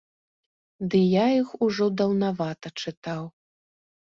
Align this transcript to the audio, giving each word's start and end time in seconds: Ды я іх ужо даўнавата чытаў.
Ды 0.93 1.01
я 1.09 1.25
іх 1.41 1.47
ужо 1.65 1.85
даўнавата 2.01 2.67
чытаў. 2.81 3.23